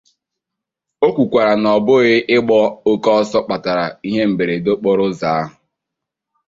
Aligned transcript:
O 1.05 1.07
kwukwara 1.15 1.53
na 1.61 1.69
ọ 1.77 1.79
bụ 1.85 1.95
ịgba 2.35 2.59
oke 2.91 3.09
ọsọ 3.19 3.39
kpatara 3.45 3.85
ihe 4.07 4.21
mberede 4.31 4.69
okporoụzọ 4.75 5.27
ahụ. 5.37 5.51